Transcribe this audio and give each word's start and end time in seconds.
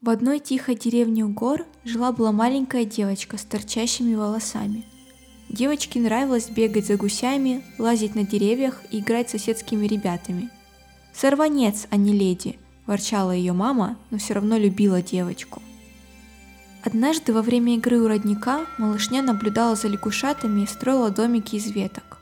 В 0.00 0.10
одной 0.10 0.38
тихой 0.38 0.76
деревне 0.76 1.24
у 1.24 1.28
гор 1.28 1.66
жила-была 1.84 2.30
маленькая 2.30 2.84
девочка 2.84 3.36
с 3.36 3.42
торчащими 3.42 4.14
волосами. 4.14 4.84
Девочке 5.48 5.98
нравилось 5.98 6.50
бегать 6.50 6.86
за 6.86 6.96
гусями, 6.96 7.64
лазить 7.78 8.14
на 8.14 8.22
деревьях 8.22 8.80
и 8.92 9.00
играть 9.00 9.28
с 9.28 9.32
соседскими 9.32 9.86
ребятами. 9.86 10.50
«Сорванец, 11.12 11.88
а 11.90 11.96
не 11.96 12.12
леди!»– 12.12 12.60
ворчала 12.86 13.32
ее 13.32 13.52
мама, 13.52 13.96
но 14.12 14.18
все 14.18 14.34
равно 14.34 14.56
любила 14.56 15.02
девочку. 15.02 15.60
Однажды 16.84 17.32
во 17.32 17.42
время 17.42 17.74
игры 17.74 17.98
у 17.98 18.06
родника 18.06 18.66
малышня 18.78 19.20
наблюдала 19.20 19.74
за 19.74 19.88
лягушатами 19.88 20.60
и 20.60 20.66
строила 20.68 21.10
домики 21.10 21.56
из 21.56 21.72
веток. 21.72 22.18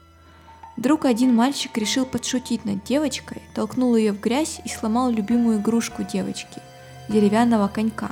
Вдруг 0.77 1.05
один 1.05 1.35
мальчик 1.35 1.77
решил 1.77 2.07
подшутить 2.07 2.65
над 2.65 2.83
девочкой, 2.85 3.43
толкнул 3.53 3.95
ее 3.95 4.13
в 4.13 4.19
грязь 4.19 4.61
и 4.65 4.67
сломал 4.67 5.11
любимую 5.11 5.59
игрушку 5.59 6.01
девочки– 6.01 6.59
деревянного 7.09 7.67
конька. 7.67 8.11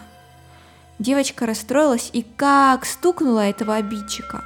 Девочка 0.99 1.45
расстроилась 1.45 2.09
и 2.13 2.23
как 2.23 2.85
стукнула 2.85 3.41
этого 3.41 3.75
обидчика. 3.75 4.43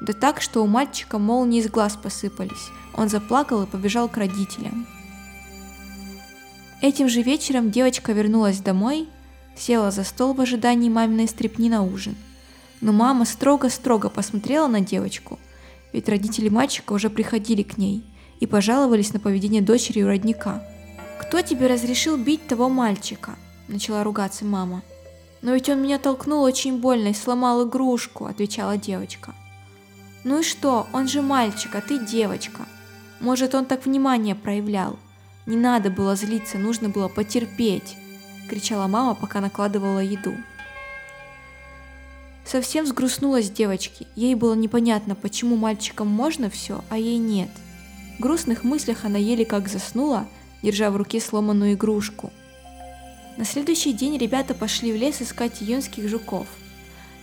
Да 0.00 0.14
так, 0.14 0.40
что 0.40 0.62
у 0.62 0.66
мальчика 0.66 1.18
молнии 1.18 1.60
из 1.60 1.68
глаз 1.68 1.96
посыпались. 2.02 2.70
Он 2.96 3.08
заплакал 3.08 3.62
и 3.62 3.66
побежал 3.66 4.08
к 4.08 4.16
родителям. 4.16 4.86
Этим 6.80 7.08
же 7.08 7.20
вечером 7.20 7.70
девочка 7.70 8.12
вернулась 8.12 8.60
домой 8.60 9.08
села 9.56 9.90
за 9.90 10.04
стол 10.04 10.32
в 10.32 10.40
ожидании 10.40 10.88
маминой 10.88 11.28
стрепни 11.28 11.68
на 11.68 11.82
ужин. 11.82 12.16
Но 12.80 12.92
мама 12.92 13.26
строго-строго 13.26 14.08
посмотрела 14.08 14.66
на 14.66 14.80
девочку, 14.80 15.38
ведь 15.92 16.08
родители 16.08 16.48
мальчика 16.48 16.94
уже 16.94 17.10
приходили 17.10 17.62
к 17.62 17.76
ней 17.76 18.02
и 18.38 18.46
пожаловались 18.46 19.12
на 19.12 19.20
поведение 19.20 19.60
дочери 19.60 20.02
у 20.02 20.06
родника. 20.06 20.64
«Кто 21.20 21.42
тебе 21.42 21.66
разрешил 21.66 22.16
бить 22.16 22.46
того 22.46 22.70
мальчика?»– 22.70 23.36
начала 23.70 24.04
ругаться 24.04 24.44
мама. 24.44 24.82
«Но 25.42 25.54
ведь 25.54 25.68
он 25.68 25.82
меня 25.82 25.98
толкнул 25.98 26.42
очень 26.42 26.80
больно 26.80 27.08
и 27.08 27.14
сломал 27.14 27.66
игрушку»,– 27.66 28.26
отвечала 28.26 28.76
девочка. 28.76 29.34
«Ну 30.24 30.40
и 30.40 30.42
что, 30.42 30.86
он 30.92 31.08
же 31.08 31.22
мальчик, 31.22 31.74
а 31.74 31.80
ты 31.80 32.04
девочка. 32.04 32.66
Может, 33.20 33.54
он 33.54 33.64
так 33.64 33.86
внимание 33.86 34.34
проявлял. 34.34 34.98
Не 35.46 35.56
надо 35.56 35.90
было 35.90 36.14
злиться, 36.14 36.58
нужно 36.58 36.90
было 36.90 37.08
потерпеть 37.08 37.96
кричала 38.50 38.88
мама, 38.88 39.14
пока 39.14 39.40
накладывала 39.40 40.00
еду. 40.00 40.34
Совсем 42.44 42.84
сгрустнулась 42.84 43.48
девочки. 43.48 44.08
Ей 44.16 44.34
было 44.34 44.54
непонятно, 44.54 45.14
почему 45.14 45.56
мальчикам 45.56 46.08
можно 46.08 46.50
все, 46.50 46.84
а 46.88 46.98
ей 46.98 47.18
нет. 47.18 47.50
В 48.18 48.22
грустных 48.22 48.64
мыслях 48.64 49.04
она 49.04 49.18
еле 49.18 49.44
как 49.44 49.68
заснула, 49.68 50.26
держа 50.62 50.90
в 50.90 50.96
руке 50.96 51.20
сломанную 51.20 51.74
игрушку. 51.74 52.32
На 53.36 53.44
следующий 53.44 53.92
день 53.92 54.18
ребята 54.18 54.54
пошли 54.54 54.92
в 54.92 54.96
лес 54.96 55.22
искать 55.22 55.60
юнских 55.60 56.08
жуков. 56.08 56.46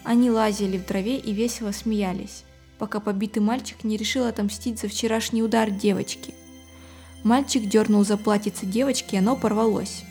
Они 0.04 0.32
лазили 0.32 0.78
в 0.78 0.86
траве 0.86 1.18
и 1.18 1.34
весело 1.34 1.72
смеялись, 1.72 2.44
пока 2.80 3.00
побитый 3.00 3.42
мальчик 3.44 3.84
не 3.84 3.98
решил 3.98 4.26
отомстить 4.26 4.80
за 4.80 4.88
вчерашний 4.88 5.44
удар 5.44 5.70
девочки. 5.70 6.34
Мальчик 7.24 7.68
дернул 7.68 8.06
за 8.06 8.16
платьице 8.16 8.66
девочки, 8.66 9.16
и 9.16 9.18
оно 9.18 9.36
порвалось. 9.36 10.04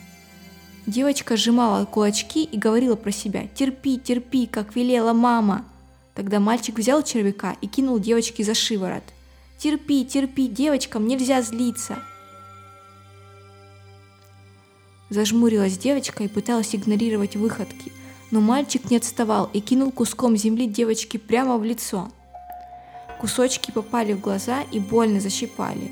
Девочка 0.85 1.35
сжимала 1.35 1.83
кулачки 1.85 2.43
и 2.43 2.57
говорила 2.57 2.95
про 2.95 3.11
себя 3.11 3.47
«Терпи, 3.55 3.97
терпи, 3.97 4.45
как 4.45 4.75
велела 4.75 5.13
мама». 5.13 5.65
Тогда 6.13 6.39
мальчик 6.39 6.77
взял 6.77 7.03
червяка 7.03 7.57
и 7.61 7.67
кинул 7.67 7.99
девочке 7.99 8.43
за 8.43 8.53
шиворот. 8.53 9.03
«Терпи, 9.57 10.05
терпи, 10.05 10.47
девочкам 10.47 11.07
нельзя 11.07 11.41
злиться». 11.41 11.97
Зажмурилась 15.09 15.77
девочка 15.77 16.23
и 16.23 16.27
пыталась 16.27 16.75
игнорировать 16.75 17.35
выходки, 17.35 17.91
но 18.31 18.41
мальчик 18.41 18.89
не 18.89 18.97
отставал 18.97 19.49
и 19.53 19.61
кинул 19.61 19.91
куском 19.91 20.35
земли 20.35 20.67
девочке 20.67 21.17
прямо 21.17 21.57
в 21.57 21.63
лицо. 21.63 22.09
Кусочки 23.19 23.71
попали 23.71 24.13
в 24.13 24.19
глаза 24.19 24.63
и 24.71 24.79
больно 24.79 25.19
защипали. 25.19 25.91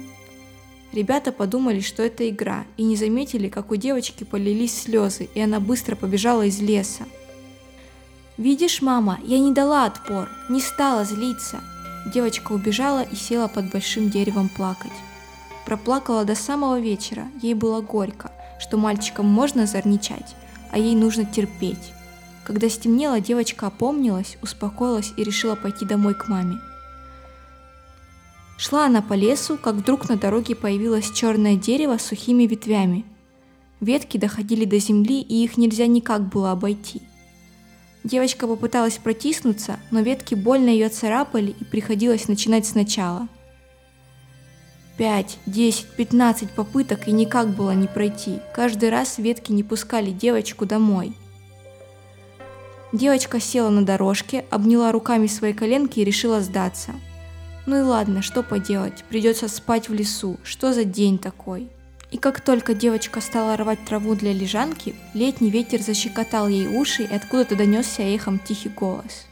Ребята 0.92 1.32
подумали, 1.32 1.80
что 1.80 2.04
это 2.04 2.30
игра, 2.30 2.66
и 2.78 2.84
не 2.84 2.96
заметили, 2.96 3.50
как 3.50 3.72
у 3.72 3.76
девочки 3.76 4.24
полились 4.24 4.84
слезы, 4.84 5.30
и 5.34 5.42
она 5.42 5.60
быстро 5.60 5.96
побежала 5.96 6.44
из 6.46 6.62
леса. 6.62 7.04
«Видишь, 8.38 8.82
мама, 8.82 9.20
я 9.24 9.40
не 9.40 9.54
дала 9.54 9.86
отпор, 9.86 10.30
не 10.50 10.62
стала 10.62 11.06
злиться». 11.06 11.62
Девочка 12.14 12.52
убежала 12.52 13.02
и 13.02 13.16
села 13.16 13.48
под 13.48 13.72
большим 13.72 14.12
деревом 14.12 14.48
плакать. 14.48 14.92
Проплакала 15.66 16.24
до 16.24 16.36
самого 16.36 16.80
вечера, 16.80 17.28
ей 17.42 17.56
было 17.56 17.82
горько, 17.82 18.32
что 18.60 18.78
мальчикам 18.78 19.26
можно 19.26 19.66
зарничать, 19.66 20.36
а 20.72 20.78
ей 20.78 20.96
нужно 20.96 21.26
терпеть. 21.26 21.94
Когда 22.46 22.70
стемнело, 22.70 23.20
девочка 23.20 23.68
опомнилась, 23.68 24.38
успокоилась 24.42 25.14
и 25.18 25.24
решила 25.24 25.56
пойти 25.56 25.86
домой 25.86 26.14
к 26.14 26.28
маме. 26.28 26.58
Шла 28.58 28.86
она 28.86 29.02
по 29.02 29.14
лесу, 29.14 29.58
как 29.58 29.76
вдруг 29.76 30.08
на 30.08 30.16
дороге 30.16 30.56
появилось 30.56 31.12
черное 31.12 31.56
дерево 31.56 31.98
с 31.98 32.06
сухими 32.06 32.44
ветвями. 32.44 33.04
Ветки 33.82 34.18
доходили 34.18 34.66
до 34.66 34.80
земли, 34.80 35.22
и 35.22 35.44
их 35.44 35.58
нельзя 35.58 35.88
никак 35.88 36.30
было 36.30 36.52
обойти. 36.52 37.02
Девочка 38.04 38.48
попыталась 38.48 38.98
протиснуться, 38.98 39.80
но 39.92 40.02
ветки 40.02 40.36
больно 40.36 40.70
ее 40.70 40.90
царапали, 40.90 41.56
и 41.60 41.64
приходилось 41.64 42.28
начинать 42.28 42.66
сначала. 42.66 43.28
Пять, 44.98 45.38
десять, 45.46 45.88
пятнадцать 45.88 46.52
попыток, 46.52 47.08
и 47.08 47.12
никак 47.12 47.50
было 47.50 47.72
не 47.72 47.88
пройти. 47.88 48.40
Каждый 48.54 48.90
раз 48.90 49.18
ветки 49.18 49.52
не 49.52 49.64
пускали 49.64 50.12
девочку 50.12 50.66
домой. 50.66 51.14
Девочка 52.94 53.40
села 53.40 53.70
на 53.70 53.86
дорожке, 53.86 54.46
обняла 54.50 54.92
руками 54.92 55.28
свои 55.28 55.54
коленки 55.54 56.00
и 56.00 56.06
решила 56.06 56.42
сдаться– 56.42 56.92
ну 57.66 57.80
и 57.80 57.82
ладно, 57.82 58.22
что 58.22 58.44
поделать, 58.44 59.04
придется 59.10 59.48
спать 59.48 59.90
в 59.90 59.94
лесу, 59.94 60.38
что 60.44 60.72
за 60.72 60.84
день 60.84 61.18
такой? 61.18 61.70
И 62.12 62.18
как 62.18 62.40
только 62.40 62.76
девочка 62.76 63.22
стала 63.22 63.58
рвать 63.58 63.84
траву 63.86 64.14
для 64.14 64.34
лежанки, 64.34 64.96
летний 65.14 65.50
ветер 65.50 65.82
защекотал 65.82 66.48
ей 66.48 66.68
уши, 66.68 67.04
и 67.04 67.14
откуда-то 67.14 67.56
донесся 67.56 68.04
эхом 68.04 68.40
тихий 68.40 68.70
голос. 68.70 69.26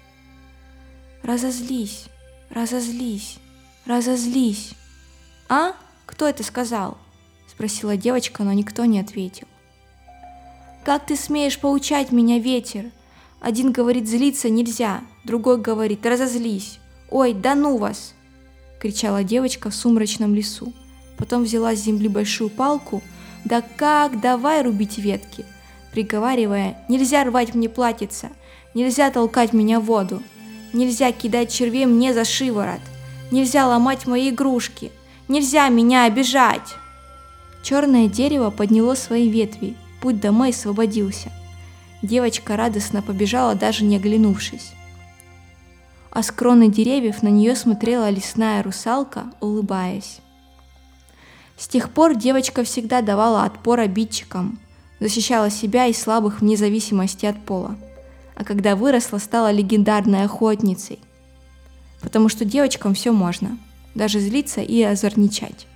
«Разозлись, 1.21 2.05
разозлись, 2.49 3.37
разозлись!» 3.85 4.71
«А? 5.55 5.73
Кто 6.07 6.27
это 6.27 6.41
сказал?»– 6.41 6.97
спросила 7.47 7.95
девочка, 7.95 8.41
но 8.41 8.53
никто 8.53 8.85
не 8.85 8.99
ответил. 8.99 9.45
«Как 10.83 11.05
ты 11.05 11.15
смеешь 11.15 11.59
поучать 11.59 12.11
меня, 12.11 12.39
ветер? 12.39 12.85
Один 13.39 13.71
говорит 13.71 14.09
злиться 14.09 14.49
нельзя, 14.49 15.01
другой 15.23 15.61
говорит 15.61 16.07
разозлись. 16.07 16.79
Ой, 17.11 17.35
да 17.35 17.53
ну 17.53 17.77
вас!» 17.77 18.15
кричала 18.81 19.23
девочка 19.23 19.69
в 19.69 19.75
сумрачном 19.75 20.33
лесу. 20.33 20.73
Потом 21.19 21.43
взяла 21.43 21.75
с 21.75 21.81
земли 21.81 22.07
большую 22.07 22.49
палку. 22.49 23.03
«Да 23.45 23.61
как? 23.61 24.19
Давай 24.21 24.63
рубить 24.63 24.97
ветки!» 24.97 25.45
приговаривая 25.91 26.83
«Нельзя 26.89 27.23
рвать 27.25 27.53
мне 27.53 27.69
платьице! 27.69 28.31
Нельзя 28.73 29.11
толкать 29.11 29.53
меня 29.53 29.79
в 29.79 29.83
воду! 29.83 30.23
Нельзя 30.73 31.11
кидать 31.11 31.53
червей 31.53 31.85
мне 31.85 32.11
за 32.11 32.25
шиворот! 32.25 32.81
Нельзя 33.29 33.67
ломать 33.67 34.07
мои 34.07 34.31
игрушки! 34.31 34.91
Нельзя 35.33 35.67
меня 35.69 36.05
обижать!» 36.05 36.75
Черное 37.63 38.07
дерево 38.07 38.51
подняло 38.51 38.93
свои 38.93 39.27
ветви, 39.27 39.75
путь 39.99 40.19
домой 40.19 40.51
освободился. 40.51 41.31
Девочка 42.03 42.55
радостно 42.55 43.01
побежала, 43.01 43.55
даже 43.55 43.83
не 43.83 43.95
оглянувшись 43.95 44.73
а 46.15 46.21
с 46.21 46.31
кроны 46.31 46.69
деревьев 46.69 47.23
на 47.23 47.29
нее 47.29 47.55
смотрела 47.55 48.07
лесная 48.07 48.61
русалка, 48.61 49.23
улыбаясь. 49.41 50.19
С 51.57 51.67
тех 51.67 51.89
пор 51.89 52.13
девочка 52.13 52.63
всегда 52.63 53.01
давала 53.01 53.45
отпор 53.45 53.79
обидчикам, 53.79 54.59
защищала 54.99 55.49
себя 55.49 55.87
и 55.87 55.93
слабых 55.93 56.41
вне 56.41 56.55
зависимости 56.55 57.25
от 57.25 57.43
пола, 57.43 57.75
а 58.35 58.43
когда 58.43 58.75
выросла, 58.75 59.17
стала 59.17 59.51
легендарной 59.51 60.25
охотницей, 60.25 60.99
потому 61.99 62.29
что 62.29 62.45
девочкам 62.45 62.93
все 62.93 63.11
можно, 63.11 63.57
даже 63.95 64.19
злиться 64.19 64.61
и 64.61 64.81
озорничать. 64.81 65.67